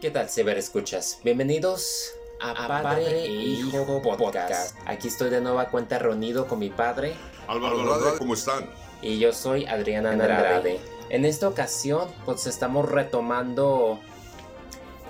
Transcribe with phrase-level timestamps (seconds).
[0.00, 1.18] ¿Qué tal, Escuchas?
[1.22, 4.74] Bienvenidos a, Padre, e Hijo podcast.
[4.86, 7.12] Aquí estoy de nueva cuenta reunido con mi padre.
[7.46, 8.64] Álvaro Andrade, ¿cómo están?
[9.02, 10.80] Y yo soy Adriana Andrade.
[11.10, 14.00] En esta ocasión, pues estamos retomando,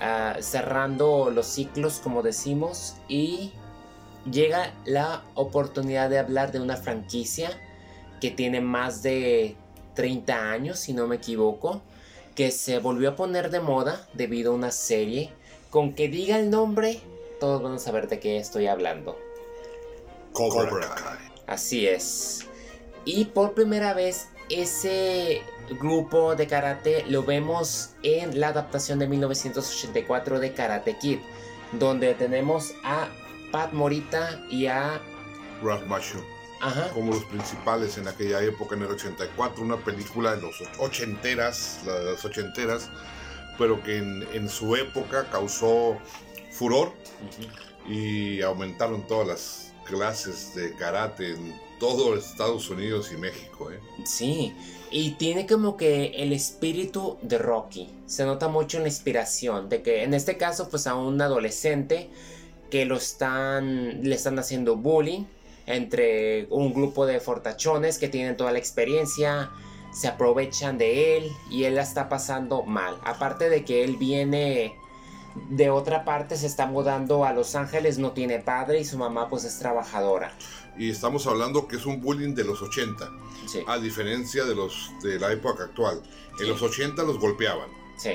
[0.01, 3.53] ah, cerrando los ciclos, como decimos, y
[4.29, 7.49] llega la oportunidad de hablar de una franquicia
[8.19, 9.55] que tiene más de
[9.93, 11.81] 30 años, si no me equivoco
[12.35, 15.31] que se volvió a poner de moda debido a una serie.
[15.69, 16.99] Con que diga el nombre,
[17.39, 19.17] todos van a saber de qué estoy hablando.
[20.33, 21.17] Cobra Kai.
[21.47, 22.47] Así es.
[23.05, 25.41] Y por primera vez ese
[25.79, 31.19] grupo de karate lo vemos en la adaptación de 1984 de Karate Kid,
[31.73, 33.07] donde tenemos a
[33.51, 35.01] Pat Morita y a
[35.63, 36.40] Ralph Macchio
[36.93, 42.23] como los principales en aquella época, en el 84, una película de los ochenteras, las
[42.23, 42.89] ochenteras,
[43.57, 45.97] pero que en, su época causó
[46.51, 46.93] furor
[47.87, 53.71] y aumentaron todas las clases de karate en todo Estados Unidos y México.
[53.71, 53.79] ¿eh?
[54.05, 54.53] Sí,
[54.91, 57.89] y tiene como que el espíritu de Rocky.
[58.05, 62.09] Se nota mucho en la inspiración de que en este caso pues a un adolescente
[62.69, 65.25] que lo están le están haciendo bullying
[65.65, 69.51] entre un grupo de fortachones que tienen toda la experiencia,
[69.91, 72.97] se aprovechan de él y él la está pasando mal.
[73.03, 74.75] Aparte de que él viene
[75.49, 79.29] de otra parte, se está mudando a Los Ángeles, no tiene padre y su mamá
[79.29, 80.33] pues es trabajadora.
[80.77, 83.09] Y estamos hablando que es un bullying de los 80,
[83.67, 86.01] a diferencia de los de la época actual.
[86.39, 87.69] En los 80 los golpeaban.
[87.97, 88.13] Sí.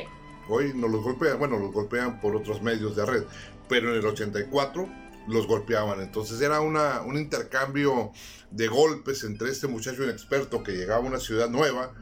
[0.48, 3.24] Hoy no los golpean, bueno, los golpean por otros medios de red,
[3.68, 4.88] pero en el 84
[5.28, 6.00] los golpeaban.
[6.00, 8.12] Entonces era una, un intercambio
[8.50, 11.92] de golpes entre este muchacho inexperto que llegaba a una ciudad nueva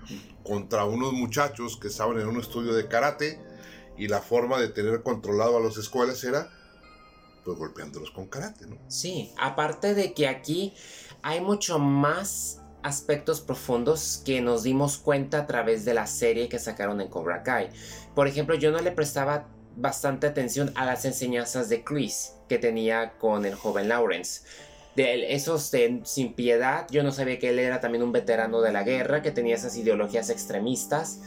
[0.42, 3.40] contra unos muchachos que estaban en un estudio de karate
[3.96, 6.50] y la forma de tener controlado a las escuelas era
[7.44, 8.78] pues golpeándolos con karate, ¿no?
[8.88, 10.72] Sí, aparte de que aquí
[11.22, 16.58] hay mucho más aspectos profundos que nos dimos cuenta a través de la serie que
[16.58, 17.70] sacaron en Cobra Kai.
[18.14, 23.12] Por ejemplo, yo no le prestaba bastante atención a las enseñanzas de Chris que tenía
[23.18, 24.42] con el joven Lawrence.
[24.96, 25.72] De esos
[26.04, 29.32] sin piedad, yo no sabía que él era también un veterano de la guerra, que
[29.32, 31.20] tenía esas ideologías extremistas.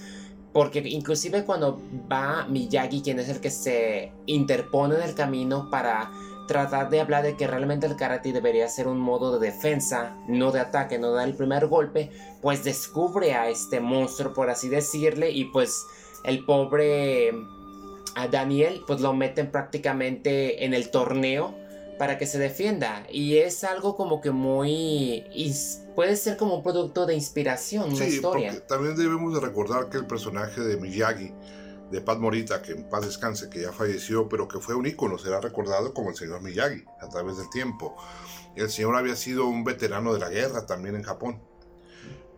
[0.54, 6.10] Porque inclusive cuando va Miyagi, quien es el que se interpone en el camino para
[6.48, 10.52] tratar de hablar de que realmente el karate debería ser un modo de defensa, no
[10.52, 12.10] de ataque, no da el primer golpe,
[12.42, 15.86] pues descubre a este monstruo, por así decirle, y pues
[16.24, 17.32] el pobre
[18.18, 21.56] a Daniel pues lo meten prácticamente en el torneo
[22.00, 23.06] para que se defienda.
[23.12, 25.24] Y es algo como que muy
[25.96, 28.66] puede ser como un producto de inspiración una historia.
[28.68, 31.34] también debemos de recordar que el personaje de Miyagi
[31.92, 35.18] de Pat Morita que en paz descanse que ya falleció pero que fue un ícono
[35.18, 37.96] será recordado como el señor Miyagi a través del tiempo.
[38.56, 41.40] El señor había sido un veterano de la guerra también en Japón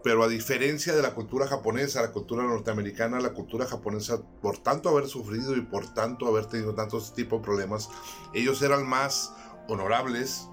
[0.04, 4.90] pero a diferencia de la cultura japonesa, la cultura norteamericana, la cultura japonesa, por tanto
[4.90, 7.90] haber sufrido y por tanto haber tenido tantos tipos de problemas,
[8.34, 9.34] ellos eran más
[9.68, 10.48] honorables,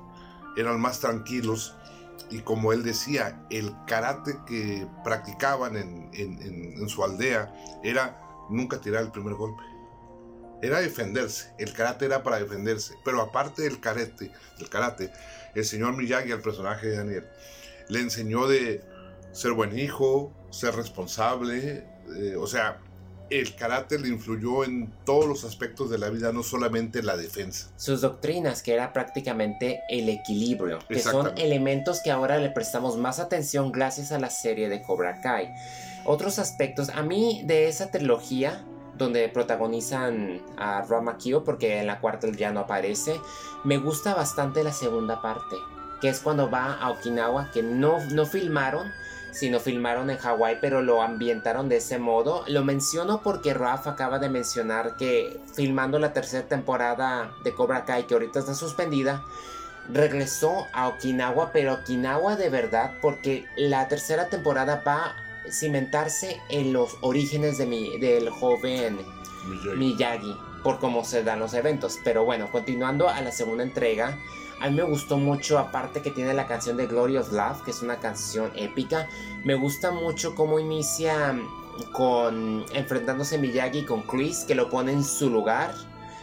[0.57, 1.77] eran más tranquilos
[2.31, 7.55] y como él decía, el karate que practicaban en, su aldea
[7.85, 8.21] era
[8.51, 9.63] nunca tirar el primer golpe.
[10.63, 15.13] Era defenderse, el karate era para defenderse, pero aparte del karate, del karate,
[15.55, 17.27] el señor Miyagi, el personaje de Daniel,
[17.89, 18.83] le enseñó de
[19.37, 21.85] ser buen hijo, ser responsable,
[22.17, 22.79] eh, o sea,
[23.29, 27.69] el carácter le influyó en todos los aspectos de la vida, no solamente la defensa.
[27.77, 33.19] Sus doctrinas, que era prácticamente el equilibrio, que son elementos que ahora le prestamos más
[33.19, 35.53] atención gracias a la serie de Cobra Kai.
[36.07, 38.65] Otros aspectos, a mí de esa trilogía,
[38.97, 43.21] donde protagonizan a Rama Kyo, porque en la cuarta ya no aparece,
[43.65, 45.57] me gusta bastante la segunda parte,
[46.01, 48.91] que es cuando va a Okinawa, que no, no filmaron,
[49.37, 52.43] sino filmaron en Hawái, pero lo ambientaron de ese modo.
[52.49, 58.07] Lo menciono porque Raf acaba de mencionar que filmando la tercera temporada de Cobra Kai,
[58.07, 59.23] que ahorita está suspendida,
[59.93, 65.17] regresó a Okinawa, pero Okinawa de verdad, porque la tercera temporada va a
[65.51, 68.99] cimentarse en los orígenes de mi, del joven
[69.47, 69.77] Miyagi.
[69.77, 71.99] Miyagi, por cómo se dan los eventos.
[72.05, 74.17] Pero bueno, continuando a la segunda entrega.
[74.61, 77.71] A mí me gustó mucho, aparte que tiene la canción de Glory of Love, que
[77.71, 79.09] es una canción épica.
[79.45, 85.05] Me gusta mucho cómo inicia mm, con enfrentándose Miyagi con Chris, que lo pone en
[85.05, 85.75] su lugar.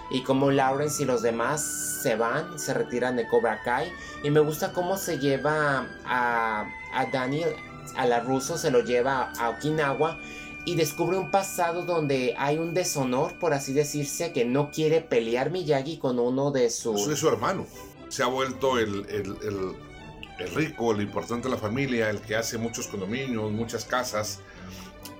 [0.09, 1.62] Y cómo Lawrence y los demás
[2.03, 3.91] se van, se retiran de Cobra Kai.
[4.24, 7.56] Y me gusta cómo se lleva a, a Daniel,
[7.95, 10.18] a la ruso, se lo lleva a Okinawa
[10.65, 15.51] y descubre un pasado donde hay un deshonor, por así decirse, que no quiere pelear
[15.51, 17.07] Miyagi con uno de sus...
[17.07, 17.65] Es su hermano.
[18.13, 19.75] Se ha vuelto el, el,
[20.38, 24.39] el, rico, el importante de la familia, el que hace muchos condominios, muchas casas,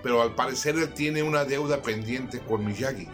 [0.04, 3.08] pero al parecer él tiene una deuda pendiente con Miyagi.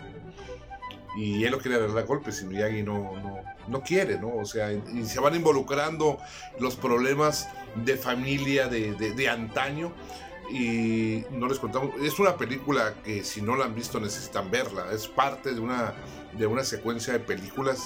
[1.16, 3.38] Y él lo quiere dar golpes y Miyagi no, no,
[3.70, 4.36] no quiere, ¿no?
[4.36, 6.18] O sea, y se van involucrando
[6.60, 9.94] los problemas de familia de, de, de antaño
[10.52, 11.92] y no les contamos.
[12.02, 14.92] Es una película que si no la han visto necesitan verla.
[14.92, 15.94] Es parte de una,
[16.38, 17.80] de una secuencia de películas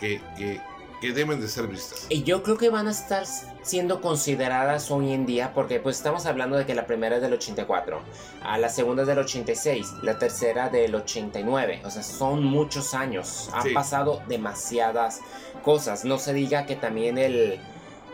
[0.00, 0.60] que,
[1.00, 2.06] que deben de ser vistas.
[2.08, 3.24] Y yo creo que van a estar
[3.62, 7.32] siendo consideradas hoy en día porque pues estamos hablando de que la primera es del
[7.32, 8.00] 84,
[8.42, 13.50] a la segunda es del 86, la tercera del 89, o sea, son muchos años,
[13.52, 15.20] han pasado demasiadas
[15.62, 17.60] cosas, no se diga que también el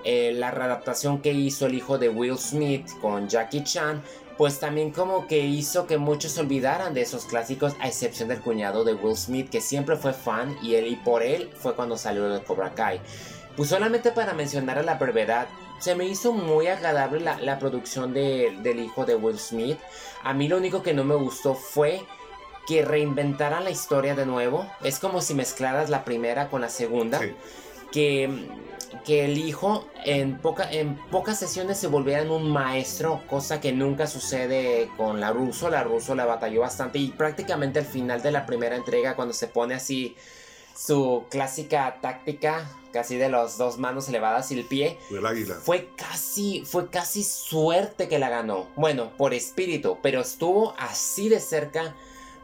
[0.08, 4.00] eh, la readaptación que hizo el hijo de Will Smith con Jackie Chan,
[4.36, 8.40] pues también como que hizo que muchos se olvidaran de esos clásicos, a excepción del
[8.40, 11.96] cuñado de Will Smith, que siempre fue fan y él y por él fue cuando
[11.96, 13.00] salió de Cobra Kai.
[13.56, 15.48] Pues solamente para mencionar a la brevedad,
[15.78, 19.78] se me hizo muy agradable la, producción del hijo de Will Smith.
[20.22, 22.02] A mí lo único que no me gustó fue
[22.66, 24.66] que reinventaran la historia de nuevo.
[24.82, 27.20] Es como si mezclaras la primera con la segunda.
[27.96, 28.28] Que
[29.06, 33.72] que el hijo en, poca, en pocas sesiones se volviera en un maestro, cosa que
[33.72, 35.70] nunca sucede con la Russo.
[35.70, 39.46] La Russo la batalló bastante y prácticamente al final de la primera entrega, cuando se
[39.46, 40.16] pone así
[40.76, 44.98] su clásica táctica, casi de las dos manos elevadas y el pie,
[45.62, 48.66] fue casi, fue casi suerte que la ganó.
[48.76, 51.94] Bueno, por espíritu, pero estuvo así de cerca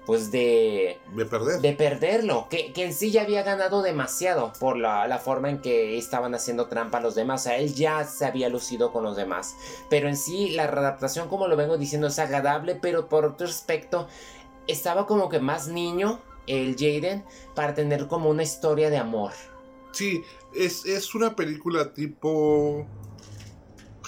[0.07, 0.99] pues de...
[1.15, 1.61] De perder.
[1.61, 6.35] De perderlo, que, en sí ya había ganado demasiado por la, forma en que estaban
[6.35, 9.55] haciendo trampa los demás, o sea, él ya se había lucido con los demás,
[9.89, 14.09] pero en sí la readaptación, como lo vengo diciendo, es agradable, pero por otro aspecto,
[14.67, 17.25] estaba como que más niño el Jaden
[17.55, 19.33] para tener como una historia de amor.
[19.93, 20.25] Sí,
[20.55, 22.87] es, es una película tipo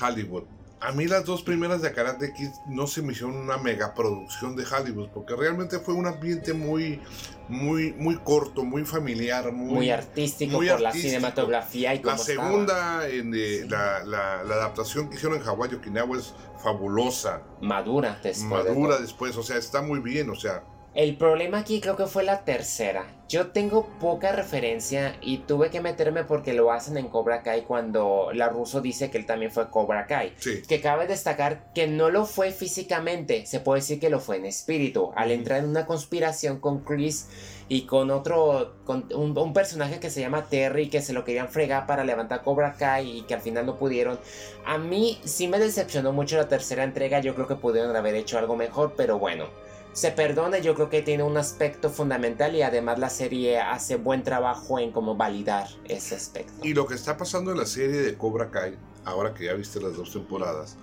[0.01, 0.54] Hollywood
[0.85, 4.65] a mí las dos primeras de Karate Kid no se me hicieron una megaproducción de
[4.65, 7.01] Hollywood, porque realmente fue un ambiente muy,
[7.49, 13.67] muy, muy corto, muy familiar, muy, artístico por la cinematografía y La segunda, en, eh,
[13.69, 17.43] la, la, adaptación que hicieron en Hawái Okinawa es fabulosa.
[17.63, 18.67] Madura después.
[18.67, 20.65] Madura después, o sea, está muy bien, o sea,
[20.95, 23.05] el problema aquí creo que fue la tercera.
[23.29, 28.29] Yo tengo poca referencia y tuve que meterme porque lo hacen en Cobra Kai cuando
[28.33, 30.35] la ruso dice que él también fue Cobra Kai.
[30.69, 34.47] Que cabe destacar que no lo fue físicamente, se puede decir que lo fue en
[34.47, 35.11] espíritu.
[35.17, 37.29] Al entrar en una conspiración con Chris
[37.69, 41.49] y con otro, con un, un, personaje que se llama Terry que se lo querían
[41.49, 44.21] fregar para levantar Cobra Kai y que al final no pudieron.
[44.65, 48.39] A mí sí me decepcionó mucho la tercera entrega, yo creo que pudieron haber hecho
[48.39, 49.64] algo mejor, pero bueno
[49.95, 54.25] se perdona, yo creo que tiene un aspecto fundamental y además la serie hace buen
[54.25, 56.53] trabajo en cómo validar ese aspecto.
[56.63, 59.81] Y lo que está pasando en la serie de Cobra Kai, ahora que ya viste
[59.81, 60.77] las dos temporadas,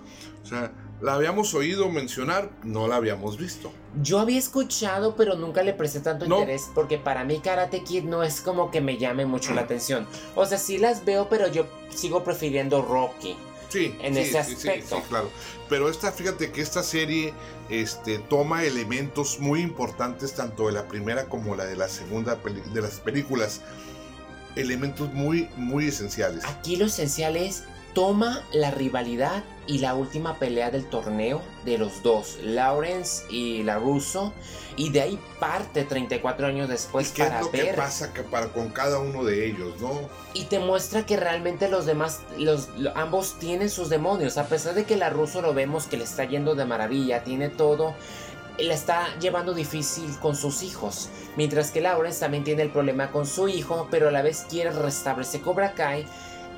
[0.43, 0.71] o sea,
[1.01, 3.71] la habíamos oído mencionar, no la habíamos visto.
[4.01, 8.23] Yo había escuchado, pero nunca le presté tanto interés porque para mí Karate Kid no
[8.23, 10.07] es como que me llame mucho la atención.
[10.35, 13.35] O sea, sí las veo, pero yo sigo prefiriendo Rocky.
[13.71, 14.97] Sí, en ese aspecto.
[14.97, 15.29] Sí, claro.
[15.69, 17.33] Pero esta, fíjate que esta serie
[17.69, 22.81] este, toma elementos muy importantes, tanto de la primera como la de la segunda de
[22.81, 23.61] las películas.
[24.57, 26.43] Elementos muy, muy esenciales.
[26.43, 27.63] Aquí lo esencial es
[27.93, 33.77] toma la rivalidad y la última pelea del torneo de los dos, Lawrence y la
[33.77, 34.33] Russo,
[34.75, 38.47] y de ahí parte 34 años después ¿Y qué para es lo que pasa para
[38.47, 39.93] con cada uno de ellos, ¿no?
[40.33, 44.85] Y te muestra que realmente los demás, los, ambos tienen sus demonios, a pesar de
[44.85, 47.93] que la Russo lo vemos que le está yendo de maravilla, tiene todo,
[48.57, 51.09] le está llevando difícil con sus hijos.
[51.37, 54.71] Mientras que Lawrence también tiene el problema con su hijo, pero a la vez quiere
[54.71, 56.05] restablecer Cobra Kai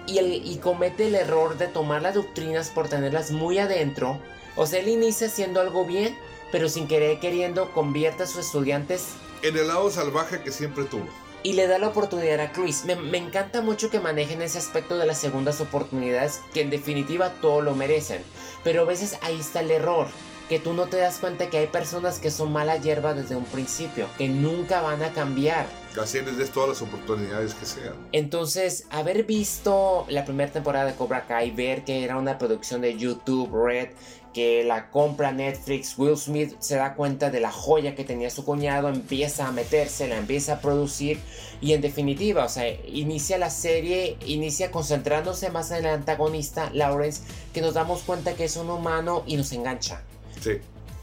[0.07, 4.19] y, comete el error de tomar las doctrinas por tenerlas muy adentro.
[4.55, 6.17] O sea, él inicia haciendo algo bien,
[6.51, 11.07] pero sin querer queriendo convierte a sus estudiantes en el lado salvaje que siempre tuvo.
[11.43, 12.86] Y le da la oportunidad a Chris.
[12.86, 17.33] Me, me, encanta mucho que manejen ese aspecto de las segundas oportunidades, que en definitiva
[17.41, 18.24] todo lo merecen.
[18.63, 20.07] Pero a veces ahí está el error
[20.48, 23.45] que tú no te das cuenta que hay personas que son mala hierba desde un
[23.45, 25.65] principio, que nunca van a cambiar.
[26.02, 27.94] Así les des todas las oportunidades que sean.
[28.12, 32.98] Entonces, haber visto la primera temporada de Cobra Kai, ver que era una producción de
[32.98, 33.90] YouTube Red,
[34.34, 38.44] que la compra Netflix, Will Smith se da cuenta de la joya que tenía su
[38.44, 41.20] cuñado, empieza a meterse, la empieza a producir
[41.62, 47.22] y en definitiva, o sea, inicia la serie, inicia concentrándose más en el antagonista, Lawrence,
[47.54, 50.02] que nos damos cuenta que es un humano y nos engancha.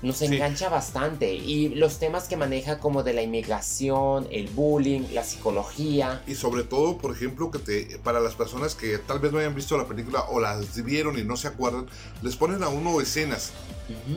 [0.03, 1.35] Nos engancha bastante.
[1.35, 6.23] Y los temas que maneja como de la inmigración, el bullying, la psicología.
[6.27, 9.55] Y sobre todo, por ejemplo, que te, para las personas que tal vez no hayan
[9.55, 11.87] visto la película o las vieron y no se acuerdan,
[12.23, 13.53] les ponen a uno escenas.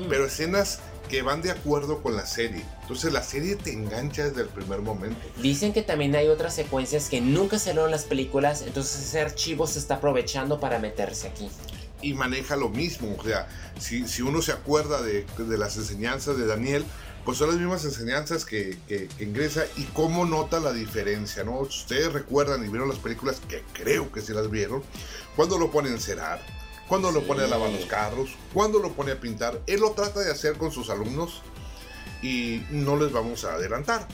[0.07, 2.63] Pero escenas que van de acuerdo con la serie.
[2.81, 5.19] Entonces la serie te engancha desde el primer momento.
[5.41, 9.65] Dicen que también hay otras secuencias que nunca se en las películas, entonces ese archivo
[9.65, 11.49] se está aprovechando para meterse aquí
[12.03, 13.15] y maneja lo mismo.
[13.17, 13.48] O sea,
[13.79, 16.86] si, si uno se acuerda de, de, las enseñanzas de Daniel,
[17.25, 21.60] pues son las mismas enseñanzas que, que, ingresa y cómo nota la diferencia, ¿no?
[21.60, 24.83] Ustedes recuerdan y vieron las películas, que creo que sí las vieron,
[25.36, 26.45] cuando lo pone a encerar,
[26.88, 29.62] cuando lo pone a lavar los carros, cuando lo pone a pintar.
[29.67, 31.41] Él lo trata de hacer con sus alumnos
[32.22, 34.05] y no les vamos a adelantar,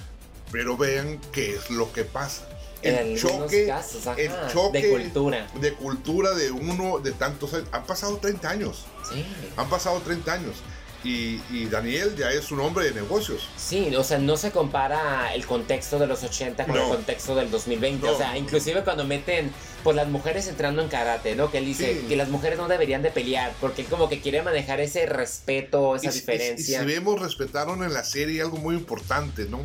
[0.52, 2.48] pero vean qué es lo que pasa
[2.82, 3.74] el choque,
[4.18, 5.48] el choque de cultura.
[5.60, 7.68] De cultura de uno de tantos años.
[7.72, 8.86] Han pasado 30 años.
[9.12, 9.26] Sí.
[9.58, 10.56] Han pasado 30 años.
[11.02, 13.48] Y, Daniel ya es un hombre de negocios.
[13.56, 17.50] Sí, o sea, no se compara el contexto de los 80 con el contexto del
[17.50, 18.08] 2020.
[18.10, 19.52] O sea, inclusive cuando meten
[19.84, 21.52] pues las mujeres entrando en karate, ¿no?
[21.52, 24.42] Que él dice que las mujeres no deberían de pelear, porque él como que quiere
[24.42, 26.80] manejar ese respeto, esa diferencia.
[26.80, 29.62] Y, si vemos, respetaron en la serie algo muy importante, ¿no?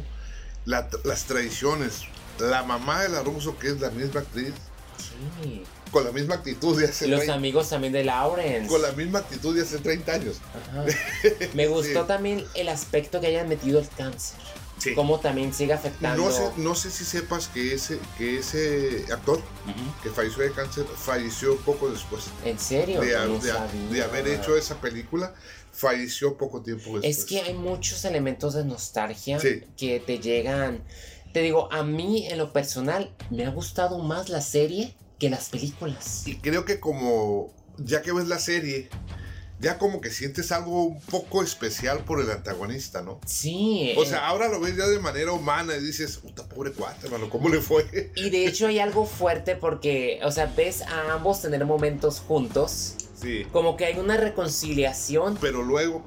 [0.65, 2.05] las tradiciones,
[2.39, 4.53] la mamá de la Russo, que es la misma actriz.
[4.99, 5.65] Sí.
[5.91, 8.69] Con la misma actitud de hace Los amigos también de Lawrence.
[8.69, 10.37] Con la misma actitud de hace 30 años.
[11.55, 14.39] Me gustó también el aspecto que hayan metido el cáncer.
[14.79, 14.93] Sí.
[14.95, 16.25] Cómo también sigue afectando.
[16.25, 19.41] No sé, no sé si sepas que ese, que ese actor
[20.03, 22.25] que falleció de cáncer falleció poco después.
[22.45, 23.01] ¿En serio?
[23.01, 23.17] De,
[23.91, 25.33] de haber hecho esa película
[25.75, 27.19] falleció poco tiempo después.
[27.19, 29.39] Es que hay muchos elementos de nostalgia
[29.77, 30.83] que te llegan
[31.35, 35.49] te digo, a mí en lo personal me ha gustado más la serie que las
[35.49, 36.23] películas.
[36.27, 38.89] Y creo que como ya que ves la serie,
[39.59, 43.21] ya como que sientes algo un poco especial por el antagonista, ¿no?
[43.27, 43.95] Sí.
[43.99, 44.23] O sea, eh.
[44.27, 47.61] ahora lo ves ya de manera humana y dices, puta pobre cuate, hermano, ¿cómo le
[47.61, 48.13] fue?
[48.15, 52.95] Y de hecho hay algo fuerte porque, o sea, ves a ambos tener momentos juntos.
[53.21, 53.45] Sí.
[53.51, 55.37] Como que hay una reconciliación.
[55.41, 56.05] Pero luego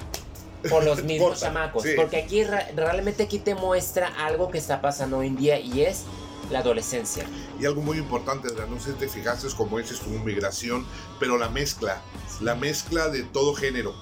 [0.70, 1.86] por los mismos chamacos.
[1.96, 6.04] Porque aquí realmente aquí te muestra algo que está pasando hoy en día y es
[6.50, 7.26] la adolescencia.
[7.60, 10.86] Y algo muy importante, no sé si te fijaste, como dices tu migración,
[11.20, 12.02] pero la mezcla,
[12.42, 13.94] la mezcla de todo género,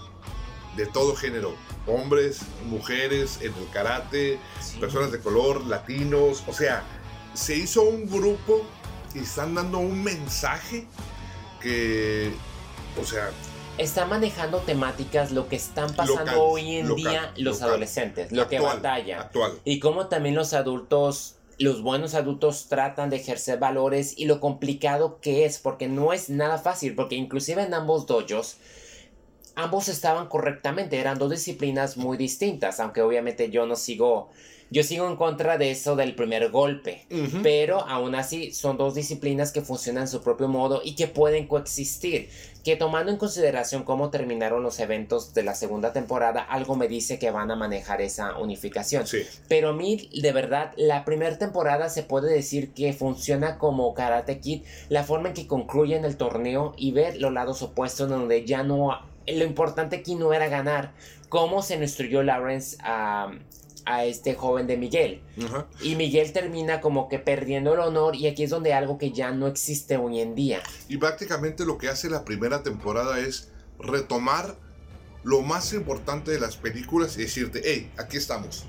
[0.75, 1.55] de todo género,
[1.88, 4.39] hombres, mujeres, en el karate,
[4.79, 6.83] personas de color, latinos, o sea,
[7.33, 8.65] se hizo un grupo
[9.13, 10.85] y están dando un mensaje
[11.62, 12.31] que,
[13.01, 13.31] o sea,
[13.77, 19.22] está manejando temáticas, lo que están pasando hoy en día los adolescentes, lo que batalla.
[19.22, 19.60] Actual.
[19.63, 25.20] Y cómo también los adultos, los buenos adultos tratan de ejercer valores y lo complicado
[25.20, 28.58] que es, porque no es nada fácil, porque inclusive en ambos dojos,
[29.55, 34.29] ambos estaban correctamente, eran dos disciplinas muy distintas, aunque obviamente yo no sigo
[34.71, 37.05] yo sigo en contra de eso del primer golpe,
[37.43, 41.47] pero aún así son dos disciplinas que funcionan en su propio modo y que pueden
[41.47, 42.29] coexistir.
[42.63, 47.19] Que tomando en consideración cómo terminaron los eventos de la segunda temporada, algo me dice
[47.19, 49.05] que van a manejar esa unificación.
[49.47, 54.39] Pero a mí, de verdad, la primera temporada se puede decir que funciona como Karate
[54.39, 58.63] Kid, la forma en que concluyen el torneo y ver los lados opuestos donde ya
[58.63, 58.91] no
[59.27, 60.94] lo importante aquí no era ganar.
[61.29, 63.32] Cómo se instruyó Lawrence a,
[63.86, 65.22] a este joven de Miguel.
[65.82, 69.32] Y Miguel termina como que perdiendo el honor y aquí es donde algo que ya
[69.32, 70.62] no existe hoy en día.
[70.89, 74.58] Y prácticamente lo que hace la primera temporada es retomar
[75.24, 78.65] lo más importante de las películas y decirte, hey, aquí estamos.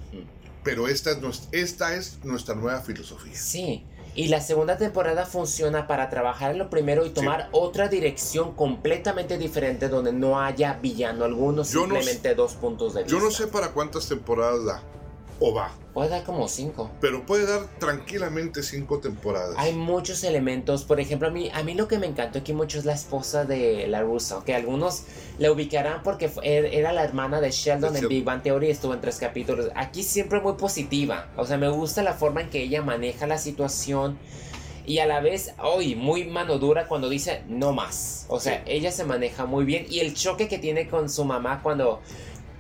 [0.63, 3.35] Pero esta es, nuestra, esta es nuestra nueva filosofía.
[3.35, 3.85] Sí.
[4.17, 9.37] Y la segunda temporada funciona para trabajar en lo primero y tomar otra dirección completamente
[9.37, 13.19] diferente donde no haya villano alguno, simplemente dos puntos de vista.
[13.19, 14.83] Yo no sé para cuántas temporadas da
[15.40, 15.71] o va.
[15.95, 16.90] Puede dar como cinco.
[17.00, 19.55] Pero puede dar tranquilamente cinco temporadas.
[19.57, 20.85] Hay muchos elementos.
[20.85, 23.47] Por ejemplo, a mí, a mí lo que me encantó aquí mucho es la esposa
[23.47, 24.45] de la Russo.
[24.45, 25.05] Que algunos
[25.38, 28.69] la ubicarán porque er, era la hermana de Sheldon en Big Bang Theory.
[28.69, 29.71] Estuvo en tres capítulos.
[29.75, 31.31] Aquí siempre muy positiva.
[31.37, 34.19] O sea, me gusta la forma en que ella maneja la situación.
[34.85, 38.26] Y a la vez, hoy muy mano dura cuando dice no más.
[38.28, 39.87] O sea, ella se maneja muy bien.
[39.88, 42.02] Y el choque que tiene con su mamá cuando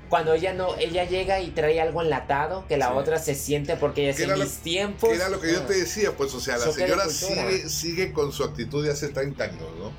[0.08, 4.10] cuando ella no, ella llega y trae algo enlatado que la otra se siente porque
[4.10, 5.10] ella en mis tiempos.
[5.10, 8.44] era lo que yo te decía, pues, o sea, la señora sigue, sigue, con su
[8.44, 9.92] actitud de hace 30 años, ¿no?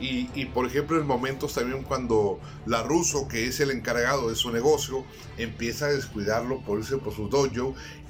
[0.00, 4.36] y, y, por ejemplo, en momentos también cuando la ruso, que es el encargado de
[4.36, 5.04] su negocio,
[5.38, 7.46] empieza a descuidarlo por irse por su dojo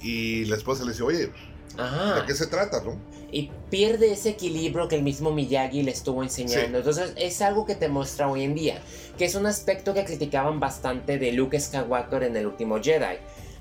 [0.00, 1.31] y la esposa le dice, oye,
[1.76, 2.97] ¿De qué se trata, no?
[3.30, 6.78] Y pierde ese equilibrio que el mismo Miyagi le estuvo enseñando.
[6.78, 8.80] Entonces es algo que te muestra hoy en día,
[9.18, 13.18] que es un aspecto que criticaban bastante de Luke Skywalker en el último Jedi.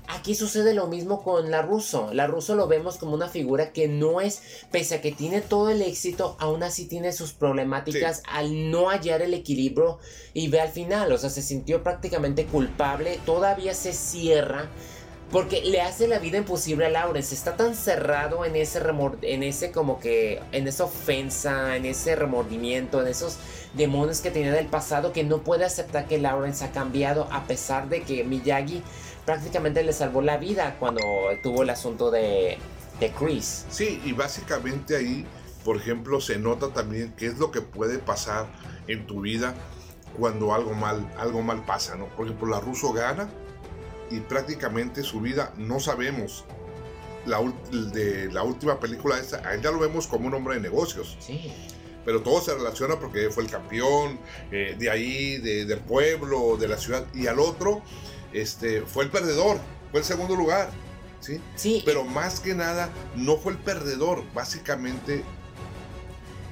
[0.08, 2.10] Aquí sucede lo mismo con la Russo.
[2.12, 5.70] La Russo lo vemos como una figura que no es, pese a que tiene todo
[5.70, 9.98] el éxito, aún así tiene sus problemáticas al no hallar el equilibrio
[10.32, 14.70] y ve al final, o sea, se sintió prácticamente culpable, todavía se cierra
[15.30, 17.34] porque le hace la vida imposible a Lawrence.
[17.34, 22.14] Está tan cerrado en ese remor en ese como que en esa ofensa, en ese
[22.14, 23.38] remordimiento, en esos
[23.74, 27.88] demonios que tenía del pasado que no puede aceptar que Lawrence ha cambiado a pesar
[27.88, 28.82] de que Miyagi
[29.24, 31.02] prácticamente le salvó la vida cuando
[31.42, 32.58] tuvo el asunto de,
[33.00, 33.66] de Chris.
[33.68, 35.26] Sí, y básicamente ahí,
[35.64, 38.46] por ejemplo, se nota también qué es lo que puede pasar
[38.86, 39.54] en tu vida
[40.16, 42.06] cuando algo mal, algo mal pasa, ¿no?
[42.06, 43.28] Por ejemplo, la Russo gana
[44.10, 46.44] y prácticamente su vida no sabemos.
[47.26, 47.40] La,
[47.72, 51.16] de la última película esta, a él ya lo vemos como un hombre de negocios.
[51.18, 51.52] Sí.
[52.04, 54.20] Pero todo se relaciona porque fue el campeón
[54.52, 57.04] eh, de ahí, del pueblo, de la ciudad.
[57.12, 57.82] Y al otro,
[58.32, 59.58] este, fue el perdedor,
[59.90, 60.70] fue el segundo lugar.
[61.18, 61.40] ¿sí?
[61.56, 61.82] Sí.
[61.84, 64.22] Pero más que nada, no fue el perdedor.
[64.32, 65.24] Básicamente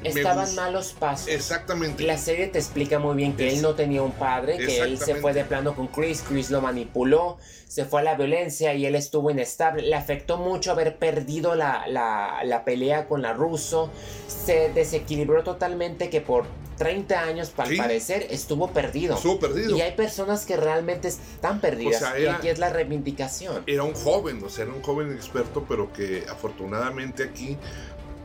[0.05, 1.29] Estaban malos pasos.
[1.29, 2.03] Exactamente.
[2.05, 5.17] La serie te explica muy bien que él no tenía un padre, que él se
[5.17, 8.95] fue de plano con Chris, Chris lo manipuló, se fue a la violencia y él
[8.95, 9.83] estuvo inestable.
[9.83, 13.91] Le afectó mucho haber perdido la, la, pelea con la ruso.
[14.29, 16.47] Se desequilibró totalmente que por
[16.77, 19.17] 30 años, al parecer, estuvo perdido.
[19.17, 19.77] Estuvo perdido.
[19.77, 22.03] Y hay personas que realmente están perdidas.
[22.19, 23.65] y aquí es la reivindicación.
[23.67, 27.57] Era un joven, o sea, era un joven experto, pero que afortunadamente aquí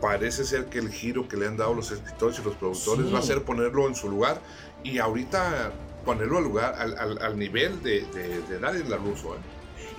[0.02, 3.20] parece ser que el giro que le han dado los escritores y los productores va
[3.20, 4.42] a ser ponerlo en su lugar
[4.84, 5.72] y ahorita
[6.06, 8.02] ponerlo al lugar, al, nivel de,
[8.50, 9.36] de, nadie en la ruso.
[9.36, 9.40] ¿eh?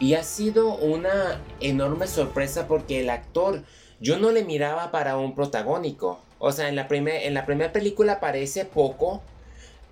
[0.00, 3.62] Y ha sido una enorme sorpresa porque el actor,
[4.00, 6.21] yo no le miraba para un protagónico.
[6.38, 9.23] O sea, en la, en la primera película aparece poco,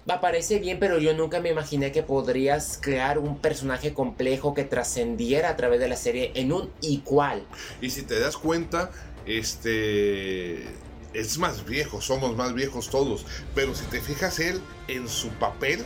[0.09, 5.51] aparece bien, pero yo nunca me imaginé que podrías crear un personaje complejo que trascendiera
[5.51, 7.43] a través de la serie en un igual.
[7.83, 8.91] Y si te das cuenta,
[9.29, 10.65] este
[11.13, 15.85] es más viejo, somos más viejos todos, pero si te fijas él en su papel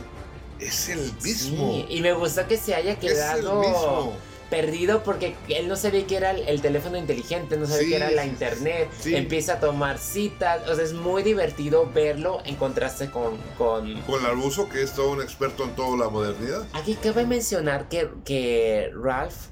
[0.59, 1.85] es el mismo.
[1.89, 4.13] y me gusta que se haya quedado
[4.53, 8.25] perdido porque él no sabía que era el, teléfono inteligente, no sabía que era la
[8.25, 13.37] internet, empieza a tomar citas, o sea, es muy divertido verlo en contraste con...
[13.57, 16.67] Con, con Laruso, que es todo un experto en toda la modernidad.
[16.73, 19.47] Aquí cabe mencionar que, que Ralph,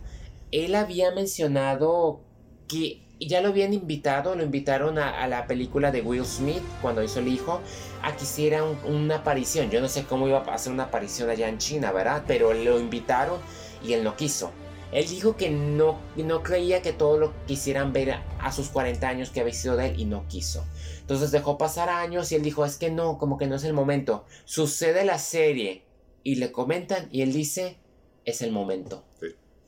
[0.52, 2.22] él había mencionado
[2.68, 7.20] que ya lo habían invitado, lo invitaron a, la película de Will Smith cuando hizo
[7.20, 7.62] el hijo
[8.02, 9.70] a que hiciera una aparición.
[9.70, 12.24] Yo no sé cómo iba a hacer una aparición allá en China, ¿verdad?
[12.26, 13.40] Pero lo invitaron
[13.84, 14.52] y él no quiso.
[14.92, 19.30] Él dijo que no, no creía que todo lo quisieran ver a, sus 40 años
[19.30, 20.66] que había sido de él y no quiso.
[21.00, 23.74] Entonces dejó pasar años y él dijo, es que no, como que no es el
[23.74, 24.26] momento.
[24.44, 25.86] Sucede la serie
[26.24, 27.78] y le comentan y él dice,
[28.26, 29.06] es el momento.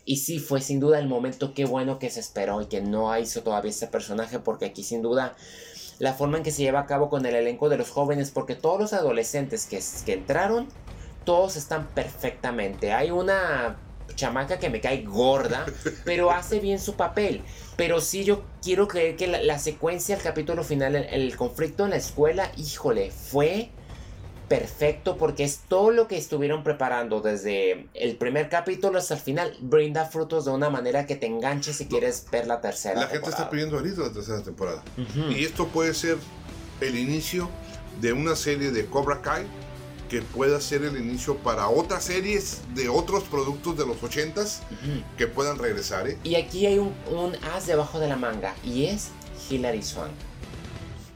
[0.05, 3.17] Y sí, fue sin duda el momento, qué bueno que se esperó y que no
[3.17, 5.35] hizo todavía ese personaje, porque aquí sin duda
[5.99, 8.55] la forma en que se lleva a cabo con el elenco de los jóvenes, porque
[8.55, 10.67] todos los adolescentes que, que entraron,
[11.23, 12.91] todos están perfectamente.
[12.91, 13.77] Hay una
[14.15, 15.65] chamaca que me cae gorda,
[16.05, 17.41] pero hace bien su papel.
[17.75, 21.97] Pero sí yo quiero creer que la, secuencia, el capítulo final, el conflicto en la
[21.97, 23.69] escuela, híjole, fue
[24.47, 29.55] perfecto porque es todo lo que estuvieron preparando desde el primer capítulo hasta el final
[29.61, 33.01] brinda frutos de una manera que te enganche si quieres ver la tercera.
[33.01, 34.83] La gente está pidiendo ahorita la tercera temporada.
[35.29, 36.17] Y esto puede ser
[36.81, 37.49] el inicio
[38.01, 39.45] de una serie de Cobra Kai
[40.09, 44.59] que pueda ser el inicio para otras series de otros productos de los 80s
[45.17, 46.07] que puedan regresar.
[46.07, 46.17] ¿eh?
[46.23, 49.09] Y aquí hay un, un as debajo de la manga y es
[49.49, 50.11] Hilary Swank.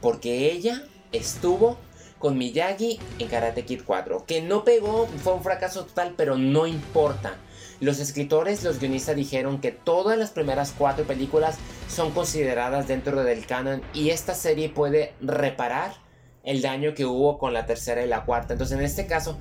[0.00, 1.78] Porque ella estuvo
[2.18, 6.66] con Miyagi en Karate Kid 4, que no pegó, fue un fracaso total, pero no
[6.66, 7.36] importa.
[7.80, 11.56] Los escritores, los guionistas dijeron que todas las primeras cuatro películas
[11.88, 15.94] son consideradas dentro del canon y esta serie puede reparar
[16.42, 18.54] el daño que hubo con la tercera y la cuarta.
[18.54, 19.38] Entonces, en este caso,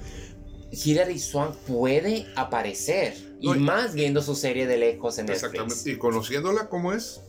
[0.72, 5.44] Hilary Swank puede aparecer y, más viendo su serie de lejos en Netflix.
[5.54, 5.92] Exactamente.
[5.92, 7.22] Y conociéndola como es.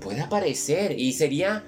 [0.00, 1.64] Puede aparecer y sería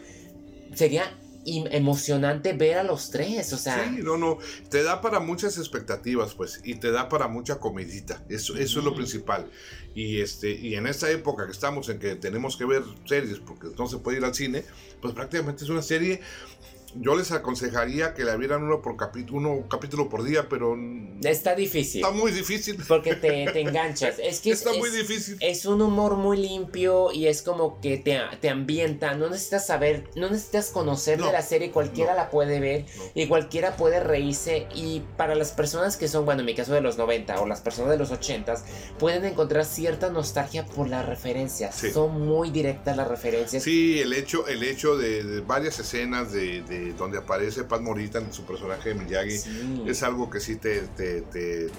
[0.75, 3.85] sería emocionante ver a los tres, o sea.
[3.85, 4.39] Sí, no, no,
[4.71, 8.85] te da para muchas expectativas, pues, y te da para mucha comidita, eso, eso es
[8.85, 9.51] lo principal.
[9.95, 13.69] Y, este, y en esta época que estamos en que tenemos que ver series porque
[13.77, 14.65] no se puede ir al cine,
[15.01, 16.21] pues prácticamente es una serie
[16.95, 20.77] yo les aconsejaría que la vieran uno por capítulo, uno capítulo por día, pero
[21.23, 22.03] está difícil.
[22.05, 22.77] Está muy difícil.
[22.87, 24.17] Porque te, enganchas.
[24.19, 25.37] Es que está es, muy difícil.
[25.41, 29.15] Es un humor muy limpio y es como que te, te ambienta.
[29.15, 31.71] No necesitas saber, no necesitas conocer de la serie.
[31.71, 34.67] Cualquiera la puede ver y cualquiera puede reírse.
[34.75, 37.61] Y para las personas que son, bueno, en mi caso de los 90 o las
[37.61, 38.55] personas de los 80,
[38.99, 41.77] pueden encontrar cierta nostalgia por las referencias.
[41.93, 43.63] Son muy directas las referencias.
[43.63, 48.45] Sí, el hecho, el hecho de, varias escenas de donde aparece Pat Morita en su
[48.45, 49.39] personaje de Miyagi,
[49.87, 50.83] es algo que sí te...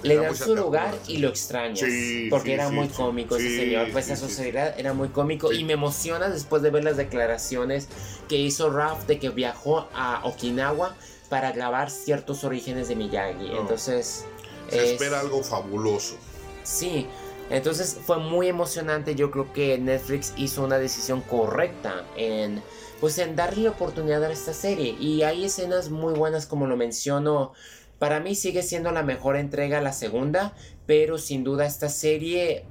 [0.03, 1.81] Le dan su lugar y lo extrañas.
[2.29, 6.29] porque era muy cómico ese señor, pues a sociedad era muy cómico y me emociona
[6.29, 7.87] después de ver las declaraciones
[8.27, 10.95] que hizo Ralph de que viajó a Okinawa
[11.29, 13.51] para grabar ciertos orígenes de Miyagi.
[13.57, 14.25] Entonces...
[14.69, 16.15] Se espera algo fabuloso.
[16.63, 17.05] Sí,
[17.49, 19.13] entonces fue muy emocionante.
[19.13, 22.61] Yo creo que Netflix hizo una decisión correcta en
[23.03, 24.95] pues en darle oportunidad a esta serie.
[24.97, 27.51] Y hay escenas muy buenas como lo menciono.
[27.99, 30.53] Para mí sigue siendo la mejor entrega la segunda,
[30.85, 32.63] pero sin duda esta serie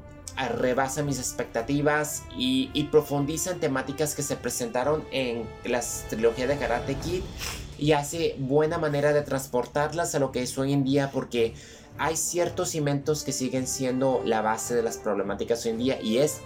[0.57, 6.57] rebasa mis expectativas y, y profundiza en temáticas que se presentaron en la trilogía de
[6.57, 7.21] Karate Kid
[7.77, 11.53] y hace buena manera de transportarlas a lo que es hoy en día porque
[11.99, 16.19] hay ciertos cimentos que siguen siendo la base de las problemáticas hoy en día y
[16.19, 16.41] es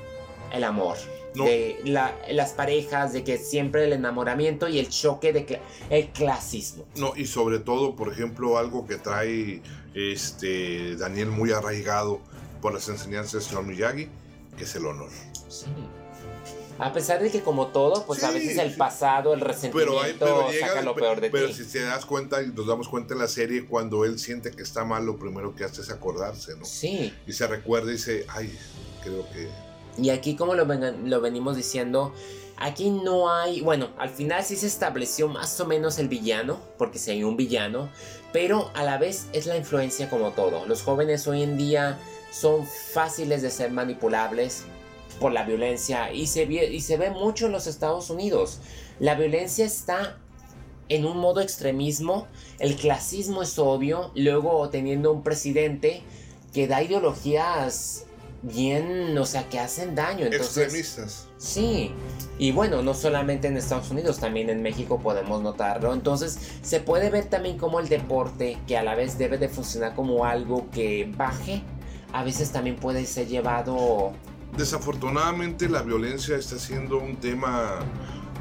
[0.53, 0.97] el amor
[1.35, 1.79] de
[2.31, 6.87] las parejas, de que siempre el enamoramiento y el choque de el clasismo.
[6.97, 9.61] No, y sobre todo, por ejemplo, algo que trae
[9.95, 12.21] este Daniel muy arraigado
[12.63, 14.09] por las enseñanzas del señor Miyagi,
[14.57, 15.11] que es el honor.
[15.49, 15.67] Sí.
[16.79, 20.95] A pesar de que como todo, pues a veces el pasado, el resentimiento saca lo
[20.95, 21.33] peor de ti.
[21.33, 24.51] Pero si te das cuenta y nos damos cuenta en la serie, cuando él siente
[24.51, 26.67] que está mal, lo primero que hace es acordarse, ¿no?
[26.67, 27.15] Sí.
[27.27, 28.55] Y se recuerda y dice, ay,
[29.03, 29.49] creo que
[29.99, 30.67] y aquí como lo,
[31.21, 32.13] venimos diciendo,
[32.57, 36.99] aquí no hay, bueno, al final sí se estableció más o menos el villano, porque
[36.99, 37.89] si hay un villano,
[38.33, 40.67] pero a la vez es la influencia como todo.
[40.67, 41.99] Los jóvenes hoy en día
[42.31, 44.65] son fáciles de ser manipulables
[45.21, 48.61] por la violencia y se, y se ve mucho en los Estados Unidos.
[48.99, 50.19] La violencia está
[50.89, 52.29] en un modo extremismo,
[52.59, 56.03] el clasismo es obvio, luego teniendo un presidente
[56.53, 58.06] que da ideologías
[58.47, 60.27] bien, o sea, que hacen daño.
[60.27, 61.29] Entonces, Extremistas.
[61.37, 61.93] Sí,
[62.39, 65.93] y bueno, no solamente en Estados Unidos, también en México podemos notarlo.
[65.93, 69.95] Entonces, se puede ver también como el deporte, que a la vez debe de funcionar
[69.95, 71.63] como algo que baje,
[72.13, 74.13] a veces también puede ser llevado...
[74.57, 77.81] Desafortunadamente la violencia está siendo un tema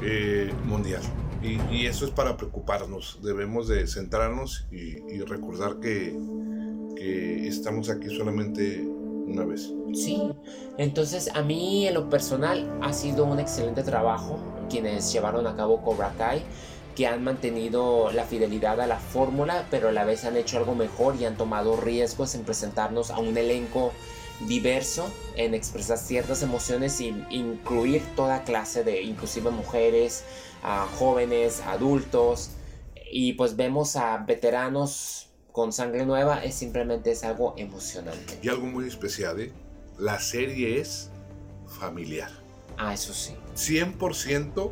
[0.02, 1.02] eh, mundial.
[1.42, 3.20] Y, eso es para preocuparnos.
[3.22, 6.16] Debemos de centrarnos y, recordar que,
[6.96, 8.88] que estamos aquí solamente
[9.26, 9.72] una vez.
[9.94, 10.32] Sí,
[10.78, 15.82] entonces a mí en lo personal ha sido un excelente trabajo quienes llevaron a cabo
[15.82, 16.42] Cobra Kai
[16.96, 20.74] que han mantenido la fidelidad a la fórmula, pero a la vez han hecho algo
[20.74, 23.92] mejor y han tomado riesgos en presentarnos a un elenco
[24.48, 30.24] diverso, en expresar ciertas emociones e incluir toda clase de, inclusive mujeres,
[30.98, 32.50] jóvenes, adultos,
[33.12, 35.25] y pues vemos a veteranos
[35.56, 38.38] con sangre nueva es simplemente es algo emocionante.
[38.42, 39.52] Y algo muy especial, ¿eh?
[39.96, 41.08] La serie es
[41.80, 42.28] familiar.
[42.76, 43.34] Ah, eso sí.
[43.56, 44.70] 100%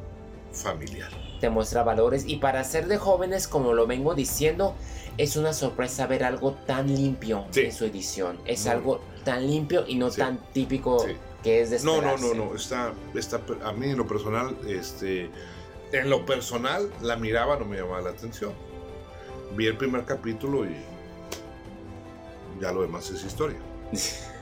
[0.53, 1.11] familiar.
[1.41, 4.75] Te muestra valores y para ser de jóvenes, como lo vengo diciendo,
[5.17, 8.39] es una sorpresa ver algo tan limpio en su edición.
[8.45, 11.07] Es algo tan limpio y no tan típico
[11.43, 12.55] que es de No, no, no, no.
[12.55, 15.31] Está, está, a mí en lo personal, este,
[15.93, 18.53] en lo personal, la miraba, no me llamaba la atención
[19.57, 20.75] vi el primer capítulo y
[22.61, 23.59] ya lo demás es historia.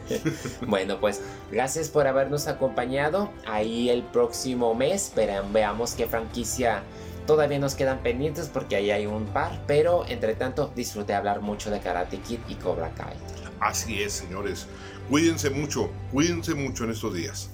[0.66, 3.31] bueno, pues gracias por habernos acompañado.
[3.46, 5.12] Ahí el próximo mes
[5.53, 6.83] veamos qué franquicia
[7.27, 9.62] todavía nos quedan pendientes porque ahí hay un par.
[9.66, 13.14] Pero entre tanto, disfruté hablar mucho de Karate Kid y Cobra Kai.
[13.61, 14.66] Así es, señores.
[15.09, 17.51] Cuídense mucho, cuídense mucho en estos días.